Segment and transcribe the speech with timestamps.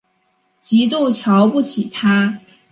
[0.61, 2.39] 极度瞧不起他